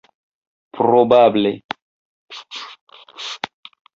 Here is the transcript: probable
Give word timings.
probable 0.77 1.51